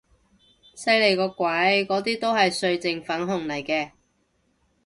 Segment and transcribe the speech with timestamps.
[0.73, 1.45] 犀利個鬼，
[1.85, 3.91] 嗰啲都係歲靜粉紅嚟嘅